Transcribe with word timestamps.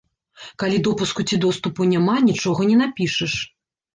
Калі 0.61 0.77
допуску 0.87 1.25
ці 1.29 1.35
доступу 1.43 1.87
няма, 1.91 2.15
нічога 2.31 2.61
не 2.73 2.77
напішаш. 2.83 3.33